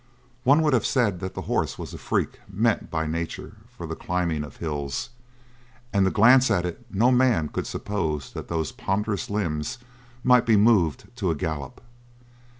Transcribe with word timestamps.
One 0.43 0.63
would 0.63 0.73
have 0.73 0.83
said 0.87 1.19
that 1.19 1.35
the 1.35 1.43
horse 1.43 1.77
was 1.77 1.93
a 1.93 1.99
freak 1.99 2.39
meant 2.49 2.89
by 2.89 3.05
nature 3.05 3.57
for 3.69 3.85
the 3.85 3.95
climbing 3.95 4.43
of 4.43 4.57
hills. 4.57 5.11
And 5.93 6.05
to 6.05 6.09
glance 6.09 6.49
at 6.49 6.65
it 6.65 6.83
no 6.89 7.11
man 7.11 7.49
could 7.49 7.67
suppose 7.67 8.31
that 8.33 8.47
those 8.47 8.71
ponderous 8.71 9.29
limbs 9.29 9.77
might 10.23 10.47
be 10.47 10.57
moved 10.57 11.05
to 11.17 11.29
a 11.29 11.35
gallop. 11.35 11.81